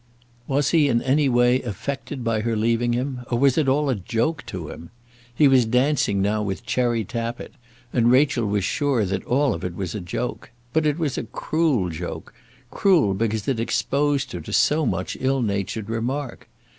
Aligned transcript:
Was 0.47 0.71
he 0.71 0.87
in 0.89 1.03
any 1.03 1.29
way 1.29 1.61
affected 1.61 2.23
by 2.23 2.41
her 2.41 2.55
leaving 2.57 2.93
him, 2.93 3.19
or 3.29 3.37
was 3.37 3.55
it 3.55 3.67
all 3.69 3.87
a 3.87 3.93
joke 3.93 4.43
to 4.47 4.69
him? 4.69 4.89
He 5.31 5.47
was 5.47 5.67
dancing 5.67 6.23
now 6.23 6.41
with 6.41 6.65
Cherry 6.65 7.03
Tappitt, 7.03 7.53
and 7.93 8.09
Rachel 8.09 8.47
was 8.47 8.63
sure 8.63 9.05
that 9.05 9.23
all 9.25 9.53
of 9.53 9.63
it 9.63 9.75
was 9.75 9.93
a 9.93 10.01
joke. 10.01 10.49
But 10.73 10.87
it 10.87 10.97
was 10.97 11.19
a 11.19 11.23
cruel 11.25 11.91
joke, 11.91 12.33
cruel 12.71 13.13
because 13.13 13.47
it 13.47 13.59
exposed 13.59 14.31
her 14.31 14.41
to 14.41 14.53
so 14.53 14.87
much 14.87 15.17
ill 15.21 15.43
natured 15.43 15.87
remark. 15.87 16.49